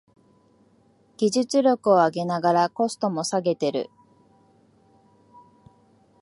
[1.17, 3.91] 技術力を上げながらコストも下げてる